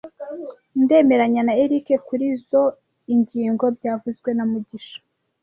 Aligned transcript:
Ndemeranya 0.83 1.41
na 1.47 1.53
Eric 1.63 1.87
kurizoi 2.07 3.15
ngingo 3.19 3.65
byavuzwe 3.77 4.29
na 4.33 4.43
mugisha 4.51 4.97